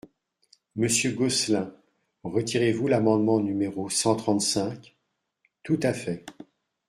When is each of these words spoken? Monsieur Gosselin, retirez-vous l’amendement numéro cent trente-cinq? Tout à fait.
Monsieur 0.75 1.11
Gosselin, 1.11 1.71
retirez-vous 2.23 2.87
l’amendement 2.87 3.39
numéro 3.39 3.87
cent 3.91 4.15
trente-cinq? 4.15 4.95
Tout 5.61 5.79
à 5.83 5.93
fait. 5.93 6.25